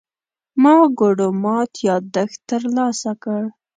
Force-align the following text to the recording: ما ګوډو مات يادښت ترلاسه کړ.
ما 0.61 0.73
ګوډو 0.97 1.29
مات 1.43 1.71
يادښت 1.87 2.39
ترلاسه 2.49 3.11
کړ. 3.23 3.41